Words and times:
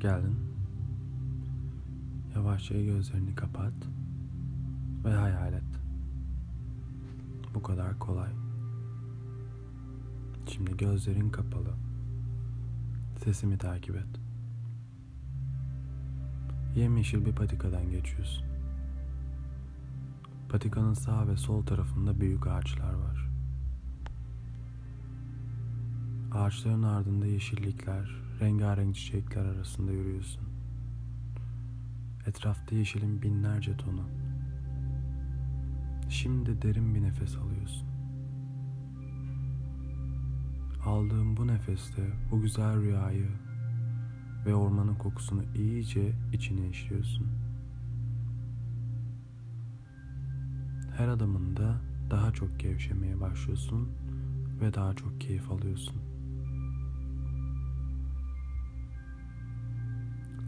Geldin. 0.00 0.36
Yavaşça 2.34 2.80
gözlerini 2.80 3.34
kapat 3.34 3.72
ve 5.04 5.14
hayal 5.14 5.52
et. 5.52 5.62
Bu 7.54 7.62
kadar 7.62 7.98
kolay. 7.98 8.30
Şimdi 10.46 10.76
gözlerin 10.76 11.30
kapalı. 11.30 11.74
Sesimi 13.24 13.58
takip 13.58 13.96
et. 13.96 14.20
Yemyeşil 16.76 17.26
bir 17.26 17.32
patikadan 17.32 17.90
geçiyorsun. 17.90 18.44
Patikanın 20.48 20.94
sağ 20.94 21.28
ve 21.28 21.36
sol 21.36 21.66
tarafında 21.66 22.20
büyük 22.20 22.46
ağaçlar 22.46 22.92
var. 22.92 23.28
Ağaçların 26.32 26.82
ardında 26.82 27.26
yeşillikler, 27.26 28.27
rengarenk 28.40 28.94
çiçekler 28.94 29.44
arasında 29.44 29.92
yürüyorsun. 29.92 30.48
Etrafta 32.26 32.74
yeşilin 32.74 33.22
binlerce 33.22 33.76
tonu. 33.76 34.02
Şimdi 36.08 36.62
derin 36.62 36.94
bir 36.94 37.02
nefes 37.02 37.36
alıyorsun. 37.36 37.88
Aldığın 40.84 41.36
bu 41.36 41.46
nefeste 41.46 42.02
bu 42.30 42.40
güzel 42.40 42.80
rüyayı 42.80 43.28
ve 44.46 44.54
ormanın 44.54 44.94
kokusunu 44.94 45.42
iyice 45.54 46.12
içine 46.32 46.68
işliyorsun. 46.68 47.26
Her 50.96 51.08
adımında 51.08 51.80
daha 52.10 52.32
çok 52.32 52.60
gevşemeye 52.60 53.20
başlıyorsun 53.20 53.88
ve 54.60 54.74
daha 54.74 54.94
çok 54.94 55.20
keyif 55.20 55.50
alıyorsun. 55.50 56.07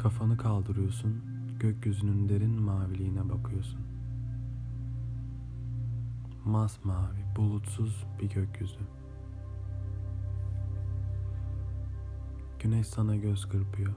Kafanı 0.00 0.36
kaldırıyorsun, 0.36 1.22
gökyüzünün 1.58 2.28
derin 2.28 2.62
maviliğine 2.62 3.28
bakıyorsun. 3.28 3.80
Masmavi, 6.44 7.24
bulutsuz 7.36 8.06
bir 8.20 8.30
gökyüzü. 8.30 8.80
Güneş 12.58 12.86
sana 12.86 13.16
göz 13.16 13.48
kırpıyor. 13.48 13.94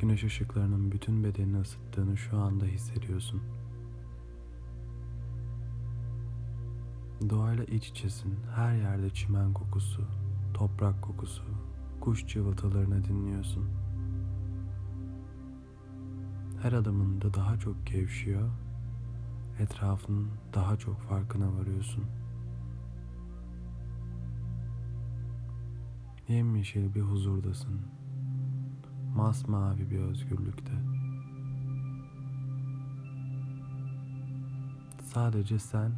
Güneş 0.00 0.24
ışıklarının 0.24 0.92
bütün 0.92 1.24
bedenini 1.24 1.60
ısıttığını 1.60 2.16
şu 2.16 2.38
anda 2.38 2.64
hissediyorsun. 2.64 3.42
Doğayla 7.30 7.64
iç 7.64 7.88
içesin. 7.88 8.34
Her 8.54 8.74
yerde 8.74 9.10
çimen 9.10 9.52
kokusu, 9.52 10.02
toprak 10.54 11.02
kokusu, 11.02 11.42
kuş 12.00 12.26
cıvıltılarını 12.26 13.04
dinliyorsun. 13.04 13.79
Her 16.62 16.72
adımında 16.72 17.34
daha 17.34 17.58
çok 17.58 17.86
gevşiyor, 17.86 18.50
etrafının 19.58 20.28
daha 20.54 20.76
çok 20.76 21.00
farkına 21.00 21.54
varıyorsun. 21.54 22.04
Yemyeşil 26.28 26.94
bir 26.94 27.00
huzurdasın. 27.00 27.80
Masmavi 29.16 29.90
bir 29.90 29.98
özgürlükte. 29.98 30.72
Sadece 35.02 35.58
sen 35.58 35.92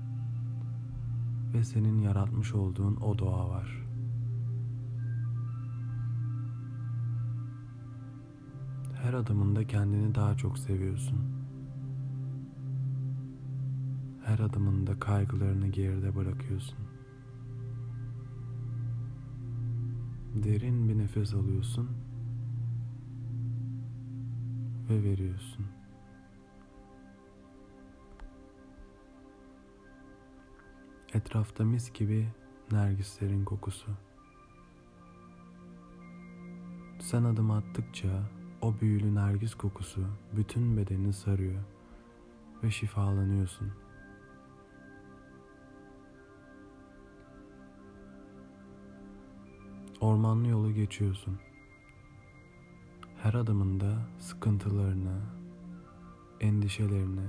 ve 1.54 1.64
senin 1.64 1.98
yaratmış 1.98 2.54
olduğun 2.54 2.96
o 2.96 3.18
doğa 3.18 3.48
var. 3.48 3.81
Her 9.12 9.18
adımında 9.18 9.66
kendini 9.66 10.14
daha 10.14 10.36
çok 10.36 10.58
seviyorsun. 10.58 11.18
Her 14.24 14.38
adımında 14.38 15.00
kaygılarını 15.00 15.68
geride 15.68 16.16
bırakıyorsun. 16.16 16.78
Derin 20.34 20.88
bir 20.88 20.98
nefes 20.98 21.34
alıyorsun 21.34 21.90
ve 24.90 25.02
veriyorsun. 25.02 25.66
Etrafta 31.14 31.64
mis 31.64 31.92
gibi 31.92 32.28
nergislerin 32.70 33.44
kokusu. 33.44 33.90
Sen 37.00 37.24
adım 37.24 37.50
attıkça 37.50 38.41
o 38.62 38.74
büyülü 38.80 39.14
nergis 39.14 39.54
kokusu 39.54 40.06
bütün 40.36 40.76
bedenini 40.76 41.12
sarıyor 41.12 41.62
ve 42.62 42.70
şifalanıyorsun. 42.70 43.72
Ormanlı 50.00 50.48
yolu 50.48 50.74
geçiyorsun. 50.74 51.38
Her 53.22 53.34
adımında 53.34 53.98
sıkıntılarını, 54.18 55.20
endişelerini 56.40 57.26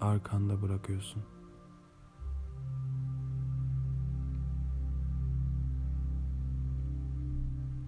arkanda 0.00 0.62
bırakıyorsun. 0.62 1.22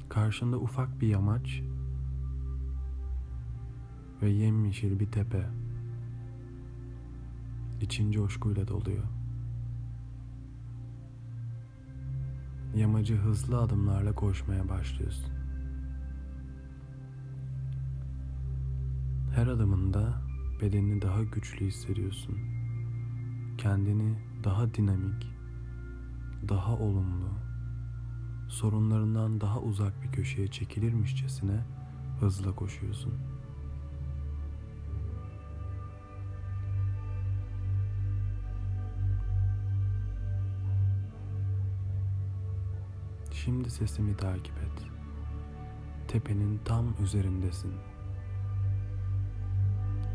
Karşında 0.09 0.57
ufak 0.57 1.01
bir 1.01 1.09
yamaç 1.09 1.63
ve 4.25 4.31
yemyeşil 4.31 5.01
bir 5.01 5.07
tepe. 5.07 5.47
İçin 7.81 8.13
coşkuyla 8.13 8.69
doluyor. 8.69 9.05
Yamacı 12.77 13.17
hızlı 13.17 13.59
adımlarla 13.59 14.15
koşmaya 14.15 14.69
başlıyorsun. 14.69 15.33
Her 19.35 19.47
adımında 19.47 20.23
bedenini 20.61 21.03
daha 21.03 21.23
güçlü 21.23 21.67
hissediyorsun. 21.67 22.39
Kendini 23.59 24.19
daha 24.45 24.75
dinamik, 24.75 25.29
daha 26.49 26.77
olumlu, 26.77 27.29
sorunlarından 28.49 29.41
daha 29.41 29.61
uzak 29.61 30.03
bir 30.03 30.13
köşeye 30.13 30.49
çekilirmişçesine 30.49 31.65
hızla 32.21 32.55
koşuyorsun. 32.55 33.34
Şimdi 43.45 43.71
sesimi 43.71 44.17
takip 44.17 44.57
et. 44.59 44.83
Tepenin 46.09 46.61
tam 46.65 46.95
üzerindesin. 47.03 47.73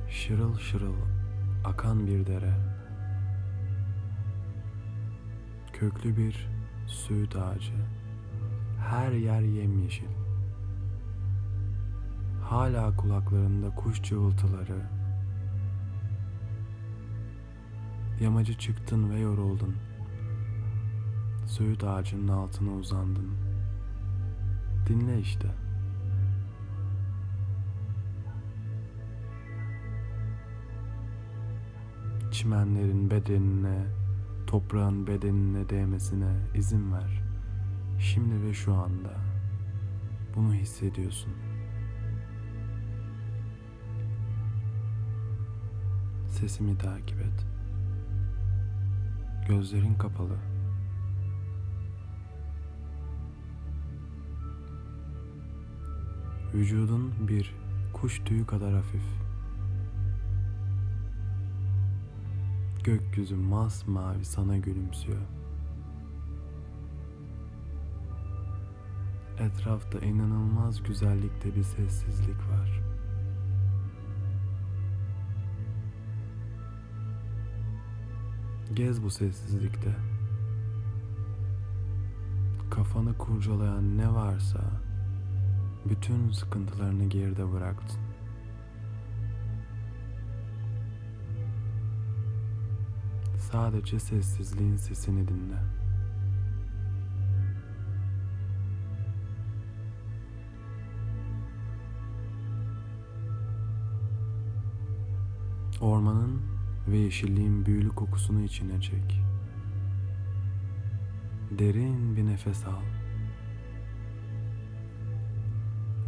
Şırıl 0.10 0.58
şırıl 0.58 0.96
akan 1.66 2.08
bir 2.08 2.26
dere. 2.26 2.54
Köklü 5.74 6.18
bir 6.18 6.50
söğüt 6.88 7.36
ağacı. 7.36 7.74
Her 8.80 9.12
yer 9.12 9.42
yemyeşil. 9.42 10.10
Hala 12.44 12.96
kulaklarında 12.96 13.76
kuş 13.76 14.04
cıvıltıları. 14.04 14.90
Yamacı 18.22 18.58
çıktın 18.58 19.10
ve 19.10 19.20
yoruldun. 19.20 19.89
Söğüt 21.50 21.84
ağacının 21.84 22.28
altına 22.28 22.72
uzandın. 22.72 23.30
Dinle 24.88 25.20
işte. 25.20 25.48
Çimenlerin 32.32 33.12
bedenine, 33.12 33.86
toprağın 34.48 35.08
bedenine 35.08 35.70
değmesine 35.70 36.32
izin 36.56 36.94
ver. 36.94 37.24
Şimdi 38.00 38.44
ve 38.44 38.54
şu 38.54 38.74
anda 38.74 39.18
bunu 40.36 40.54
hissediyorsun. 40.54 41.34
Sesimi 46.28 46.78
takip 46.78 47.22
et. 47.22 47.46
Gözlerin 49.48 49.96
kapalı. 49.96 50.49
Vücudun 56.60 57.14
bir 57.28 57.56
kuş 57.94 58.22
tüyü 58.26 58.46
kadar 58.46 58.74
hafif. 58.74 59.04
Gökyüzü 62.84 63.36
masmavi 63.36 64.26
sana 64.26 64.58
gülümsüyor. 64.58 65.22
Etrafta 69.40 70.00
inanılmaz 70.00 70.84
güzellikte 70.84 71.56
bir 71.56 71.64
sessizlik 71.64 72.50
var. 72.50 72.82
Gez 78.74 79.04
bu 79.04 79.10
sessizlikte. 79.10 79.96
Kafanı 82.72 83.18
kurcalayan 83.18 83.98
ne 83.98 84.14
varsa 84.14 84.89
bütün 85.86 86.32
sıkıntılarını 86.32 87.06
geride 87.06 87.52
bıraktın. 87.52 88.00
Sadece 93.52 94.00
sessizliğin 94.00 94.76
sesini 94.76 95.28
dinle. 95.28 95.60
Ormanın 105.82 106.42
ve 106.88 106.98
yeşilliğin 106.98 107.66
büyülü 107.66 107.90
kokusunu 107.90 108.42
içine 108.42 108.82
çek. 108.82 109.22
Derin 111.52 112.16
bir 112.16 112.26
nefes 112.26 112.66
al. 112.66 112.99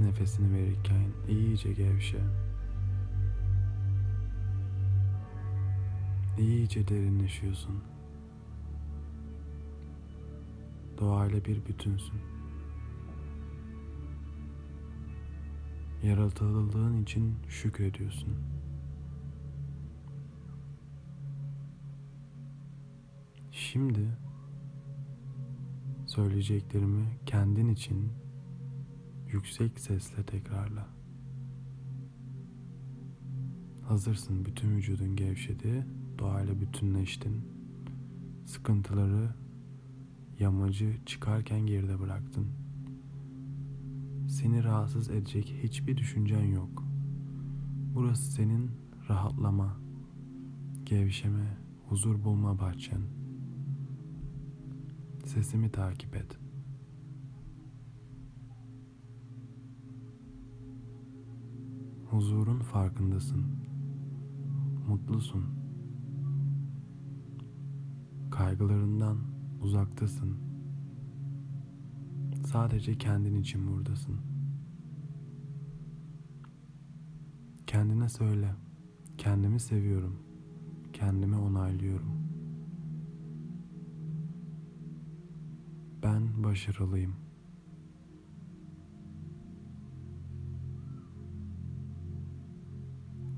Nefesini 0.01 0.53
verirken 0.53 1.12
iyice 1.30 1.74
gevşe. 1.74 2.21
İyice 6.39 6.88
derinleşiyorsun. 6.88 7.83
Doğayla 11.00 11.45
bir 11.45 11.65
bütünsün. 11.65 12.21
Yaratıldığın 16.03 17.03
için 17.03 17.36
şükrediyorsun. 17.48 18.36
Şimdi 23.51 24.07
söyleyeceklerimi 26.06 27.06
kendin 27.25 27.69
için 27.69 28.12
yüksek 29.33 29.80
sesle 29.80 30.24
tekrarla. 30.24 30.88
Hazırsın 33.88 34.45
bütün 34.45 34.75
vücudun 34.75 35.16
gevşedi, 35.16 35.86
doğayla 36.19 36.62
bütünleştin. 36.62 37.42
Sıkıntıları, 38.45 39.33
yamacı 40.39 40.95
çıkarken 41.06 41.60
geride 41.60 42.00
bıraktın. 42.00 42.48
Seni 44.30 44.63
rahatsız 44.63 45.10
edecek 45.10 45.56
hiçbir 45.63 45.98
düşüncen 45.98 46.44
yok. 46.44 46.84
Burası 47.95 48.31
senin 48.31 48.72
rahatlama, 49.10 49.77
gevşeme, 50.86 51.57
huzur 51.89 52.24
bulma 52.24 52.60
bahçen. 52.60 53.01
Sesimi 55.25 55.72
takip 55.72 56.16
et. 56.16 56.41
Huzurun 62.12 62.60
farkındasın. 62.60 63.46
Mutlusun. 64.88 65.46
Kaygılarından 68.31 69.18
uzaktasın. 69.62 70.38
Sadece 72.46 72.98
kendin 72.98 73.36
için 73.36 73.68
buradasın. 73.68 74.16
Kendine 77.68 78.10
söyle. 78.10 78.56
Kendimi 79.18 79.60
seviyorum. 79.60 80.19
Kendimi 80.94 81.36
onaylıyorum. 81.36 82.12
Ben 86.04 86.44
başarılıyım. 86.44 87.31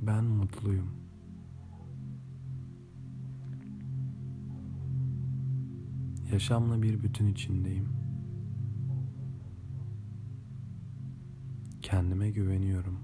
Ben 0.08 0.24
mutluyum. 0.24 0.90
Yaşamla 6.32 6.82
bir 6.82 7.04
bütün 7.04 7.28
içindeyim. 7.28 7.90
Kendime 11.82 12.30
güveniyorum. 12.30 13.00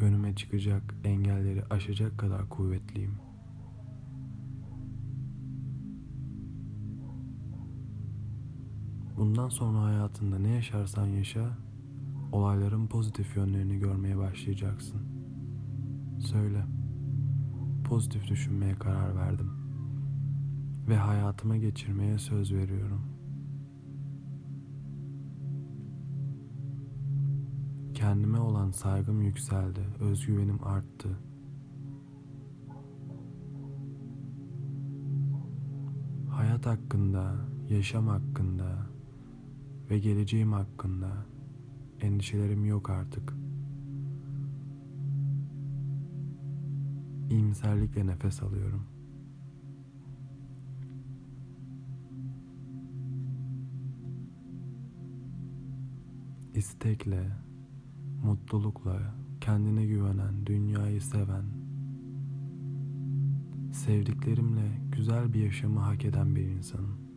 Önüme 0.00 0.34
çıkacak 0.36 0.94
engelleri 1.04 1.64
aşacak 1.70 2.18
kadar 2.18 2.48
kuvvetliyim. 2.48 3.14
Bundan 9.16 9.48
sonra 9.48 9.82
hayatında 9.82 10.38
ne 10.38 10.50
yaşarsan 10.50 11.06
yaşa, 11.06 11.63
olayların 12.34 12.86
pozitif 12.86 13.36
yönlerini 13.36 13.78
görmeye 13.78 14.18
başlayacaksın. 14.18 15.00
Söyle. 16.18 16.64
Pozitif 17.84 18.28
düşünmeye 18.28 18.74
karar 18.74 19.16
verdim 19.16 19.50
ve 20.88 20.96
hayatıma 20.96 21.56
geçirmeye 21.56 22.18
söz 22.18 22.54
veriyorum. 22.54 23.00
Kendime 27.94 28.38
olan 28.38 28.70
saygım 28.70 29.22
yükseldi, 29.22 29.80
özgüvenim 30.00 30.64
arttı. 30.64 31.18
Hayat 36.30 36.66
hakkında, 36.66 37.34
yaşam 37.70 38.06
hakkında 38.08 38.86
ve 39.90 39.98
geleceğim 39.98 40.52
hakkında 40.52 41.33
endişelerim 42.04 42.64
yok 42.64 42.90
artık. 42.90 43.34
İyimserlikle 47.30 48.06
nefes 48.06 48.42
alıyorum. 48.42 48.86
İstekle, 56.54 57.30
mutlulukla, 58.24 59.14
kendine 59.40 59.86
güvenen, 59.86 60.46
dünyayı 60.46 61.00
seven, 61.00 61.44
sevdiklerimle 63.72 64.80
güzel 64.92 65.32
bir 65.32 65.40
yaşamı 65.44 65.80
hak 65.80 66.04
eden 66.04 66.36
bir 66.36 66.42
insanım. 66.42 67.13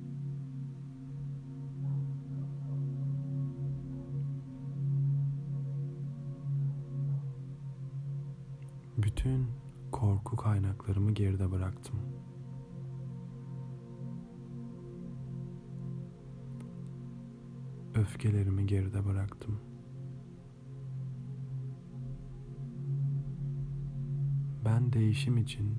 Bütün 8.98 9.48
korku 9.92 10.36
kaynaklarımı 10.36 11.12
geride 11.12 11.51
bıraktım. 11.51 12.00
Öfkelerimi 17.96 18.66
geride 18.66 19.06
bıraktım. 19.06 19.60
Ben 24.66 24.94
değişim 24.94 25.38
için, 25.38 25.75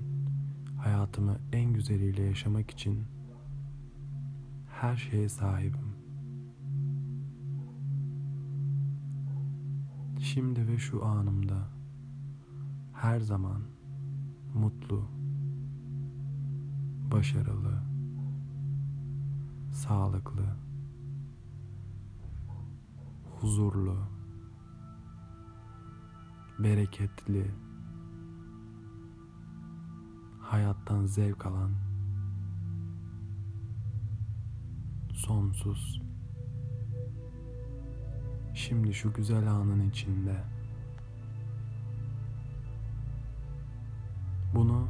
hayatımı 0.77 1.37
en 1.53 1.73
güzeliyle 1.73 2.23
yaşamak 2.23 2.71
için 2.71 3.03
her 4.67 4.95
şeye 4.95 5.29
sahibim. 5.29 5.95
Şimdi 10.19 10.67
ve 10.67 10.77
şu 10.77 11.05
anımda 11.05 11.78
her 13.01 13.19
zaman 13.19 13.61
mutlu, 14.53 15.09
başarılı, 17.11 17.83
sağlıklı, 19.71 20.45
huzurlu, 23.39 23.97
bereketli, 26.59 27.51
hayattan 30.41 31.05
zevk 31.05 31.45
alan, 31.45 31.71
sonsuz. 35.13 36.01
Şimdi 38.53 38.93
şu 38.93 39.13
güzel 39.13 39.51
anın 39.51 39.89
içinde 39.89 40.58
Bunu 44.55 44.87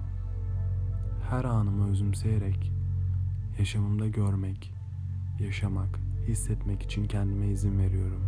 her 1.29 1.43
anımı 1.43 1.89
özümseyerek 1.89 2.79
Yaşamımda 3.59 4.07
görmek, 4.07 4.73
yaşamak, 5.39 5.99
hissetmek 6.27 6.81
için 6.81 7.07
kendime 7.07 7.47
izin 7.47 7.79
veriyorum. 7.79 8.23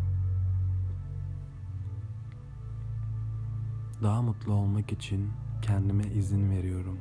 Daha 4.04 4.22
mutlu 4.22 4.54
olmak 4.54 4.92
için 4.92 5.32
kendime 5.62 6.04
izin 6.04 6.50
veriyorum. 6.52 6.98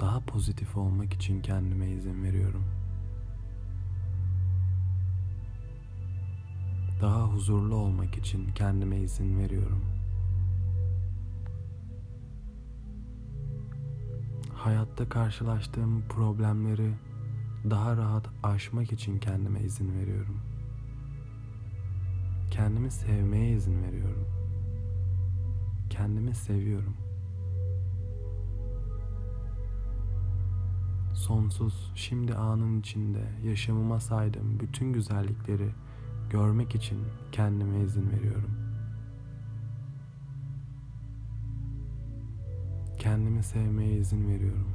Daha 0.00 0.20
pozitif 0.20 0.76
olmak 0.76 1.12
için 1.12 1.42
kendime 1.42 1.90
izin 1.90 2.22
veriyorum. 2.22 2.64
Daha 7.00 7.22
huzurlu 7.22 7.74
olmak 7.74 8.18
için 8.18 8.52
kendime 8.54 9.00
izin 9.00 9.38
veriyorum. 9.38 9.91
Hayatta 14.62 15.08
karşılaştığım 15.08 16.02
problemleri 16.08 16.94
daha 17.70 17.96
rahat 17.96 18.28
aşmak 18.42 18.92
için 18.92 19.18
kendime 19.18 19.60
izin 19.60 19.98
veriyorum. 20.00 20.40
Kendimi 22.50 22.90
sevmeye 22.90 23.50
izin 23.50 23.82
veriyorum. 23.82 24.26
Kendimi 25.90 26.34
seviyorum. 26.34 26.96
Sonsuz, 31.14 31.92
şimdi 31.94 32.34
anın 32.34 32.80
içinde 32.80 33.32
yaşamıma 33.44 34.00
saydığım 34.00 34.60
bütün 34.60 34.92
güzellikleri 34.92 35.70
görmek 36.30 36.74
için 36.74 36.98
kendime 37.32 37.80
izin 37.80 38.10
veriyorum. 38.10 38.61
Kendimi 43.02 43.42
sevmeye 43.42 43.92
izin 43.92 44.28
veriyorum. 44.28 44.74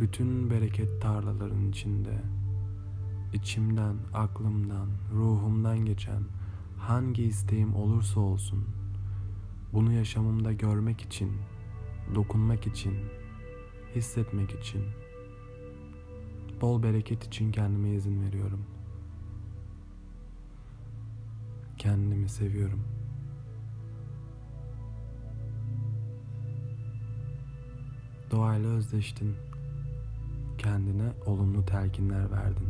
Bütün 0.00 0.50
bereket 0.50 1.02
tarlaların 1.02 1.68
içinde 1.68 2.22
içimden, 3.32 3.96
aklımdan, 4.14 4.88
ruhumdan 5.14 5.78
geçen 5.84 6.22
hangi 6.78 7.22
isteğim 7.22 7.74
olursa 7.74 8.20
olsun 8.20 8.64
bunu 9.72 9.92
yaşamımda 9.92 10.52
görmek 10.52 11.00
için, 11.00 11.32
dokunmak 12.14 12.66
için, 12.66 12.94
hissetmek 13.94 14.50
için, 14.50 14.82
bol 16.60 16.82
bereket 16.82 17.24
için 17.24 17.52
kendime 17.52 17.90
izin 17.90 18.22
veriyorum. 18.22 18.79
Kendimi 21.80 22.28
seviyorum. 22.28 22.84
Doğayla 28.30 28.68
özleştin. 28.68 29.36
Kendine 30.58 31.12
olumlu 31.26 31.64
telkinler 31.64 32.30
verdin. 32.30 32.68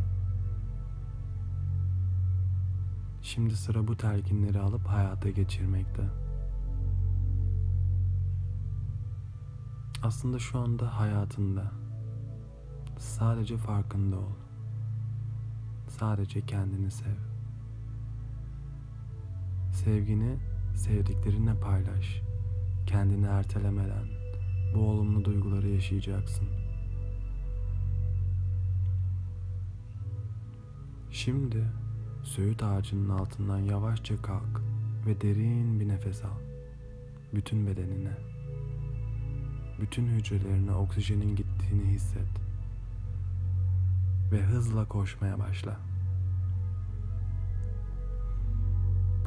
Şimdi 3.21 3.55
sıra 3.55 3.87
bu 3.87 3.97
telkinleri 3.97 4.59
alıp 4.59 4.87
hayata 4.87 5.29
geçirmekte. 5.29 6.03
Aslında 10.03 10.39
şu 10.39 10.59
anda 10.59 10.99
hayatında 10.99 11.71
sadece 12.97 13.57
farkında 13.57 14.17
ol. 14.17 14.33
Sadece 15.87 16.45
kendini 16.45 16.91
sev. 16.91 17.30
Sevgini 19.83 20.37
sevdiklerinle 20.75 21.53
paylaş. 21.59 22.21
Kendini 22.87 23.25
ertelemeden 23.25 24.07
bu 24.75 24.79
olumlu 24.79 25.25
duyguları 25.25 25.69
yaşayacaksın. 25.69 26.47
Şimdi 31.11 31.63
söğüt 32.23 32.63
ağacının 32.63 33.09
altından 33.09 33.59
yavaşça 33.59 34.21
kalk 34.21 34.61
ve 35.05 35.21
derin 35.21 35.79
bir 35.79 35.87
nefes 35.87 36.23
al. 36.23 36.39
Bütün 37.33 37.67
bedenine. 37.67 38.17
Bütün 39.81 40.07
hücrelerine 40.07 40.71
oksijenin 40.71 41.35
gittiğini 41.35 41.85
hisset. 41.85 42.29
Ve 44.31 44.41
hızla 44.41 44.87
koşmaya 44.87 45.39
başla. 45.39 45.90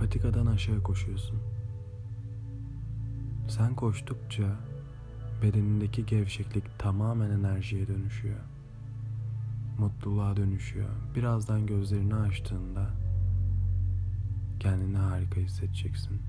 Patikadan 0.05 0.47
aşağı 0.47 0.83
koşuyorsun. 0.83 1.39
Sen 3.49 3.75
koştukça 3.75 4.57
bedenindeki 5.43 6.07
gevşeklik 6.07 6.79
tamamen 6.79 7.31
enerjiye 7.31 7.89
dönüşüyor. 7.89 8.41
Mutluluğa 9.79 10.37
dönüşüyor. 10.37 10.89
Birazdan 11.15 11.67
gözlerini 11.67 12.15
açtığında 12.15 12.91
kendini 14.61 14.97
harika 14.97 15.41
hissedeceksin. 15.41 16.23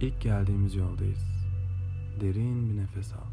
İlk 0.00 0.20
geldiğimiz 0.20 0.74
yoldayız. 0.74 1.24
Derin 2.20 2.70
bir 2.70 2.76
nefes 2.76 3.12
al. 3.12 3.26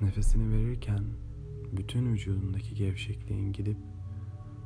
Nefesini 0.00 0.52
verirken 0.52 1.04
bütün 1.72 2.12
vücudundaki 2.12 2.74
gevşekliğin 2.74 3.52
gidip 3.52 3.76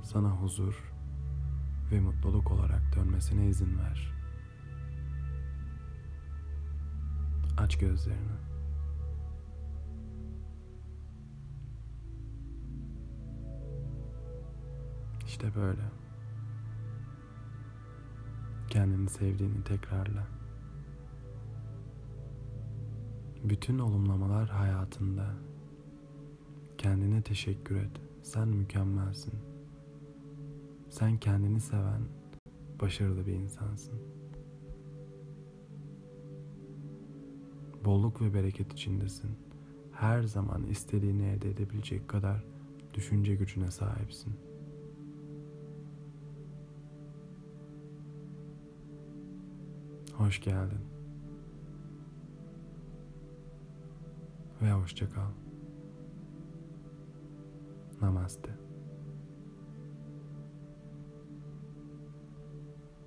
sana 0.03 0.31
huzur 0.31 0.93
ve 1.93 2.01
mutluluk 2.01 2.53
olarak 2.53 2.83
dönmesine 2.97 3.47
izin 3.47 3.79
ver. 3.79 4.13
Aç 7.59 7.79
gözlerini. 7.79 8.33
İşte 15.27 15.55
böyle. 15.55 15.83
Kendini 18.71 19.09
sevdiğini 19.09 19.65
tekrarla. 19.65 20.27
Bütün 23.45 23.79
olumlamalar 23.79 24.49
hayatında. 24.49 25.52
Kendine 26.83 27.23
teşekkür 27.23 27.77
et. 27.77 27.91
Sen 28.23 28.49
mükemmelsin. 28.49 29.35
Sen 30.89 31.19
kendini 31.19 31.61
seven, 31.61 32.03
başarılı 32.81 33.27
bir 33.27 33.33
insansın. 33.33 33.99
Bolluk 37.85 38.23
ve 38.23 38.35
bereket 38.35 38.73
içindesin. 38.73 39.31
Her 39.93 40.23
zaman 40.23 40.65
istediğini 40.65 41.27
elde 41.27 41.51
edebilecek 41.51 42.09
kadar 42.09 42.45
düşünce 42.95 43.35
gücüne 43.35 43.71
sahipsin. 43.71 44.35
Hoş 50.13 50.41
geldin. 50.41 50.81
Ve 54.63 54.73
hoşça 54.73 55.11
kal. 55.11 55.31
Namaste. 58.03 58.51